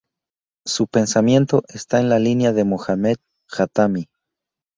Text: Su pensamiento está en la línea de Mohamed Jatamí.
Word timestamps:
Su 0.65 0.87
pensamiento 0.87 1.61
está 1.67 1.99
en 1.99 2.09
la 2.09 2.17
línea 2.17 2.53
de 2.53 2.63
Mohamed 2.63 3.17
Jatamí. 3.47 4.09